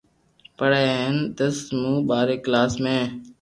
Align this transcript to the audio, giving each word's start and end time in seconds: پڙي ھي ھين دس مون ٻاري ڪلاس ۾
پڙي 0.57 0.83
ھي 0.89 0.95
ھين 1.01 1.17
دس 1.37 1.57
مون 1.79 1.97
ٻاري 2.07 2.35
ڪلاس 2.45 2.71
۾ 2.83 2.95